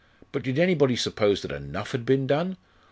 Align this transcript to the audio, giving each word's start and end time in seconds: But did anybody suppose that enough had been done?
But 0.31 0.41
did 0.41 0.57
anybody 0.57 0.95
suppose 0.95 1.43
that 1.43 1.51
enough 1.51 1.91
had 1.91 2.07
been 2.07 2.25
done? 2.25 2.57